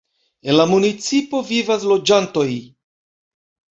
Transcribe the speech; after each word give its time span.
En 0.47 0.55
la 0.59 0.63
municipo 0.71 1.43
vivas 1.49 1.87
loĝantoj. 1.93 2.49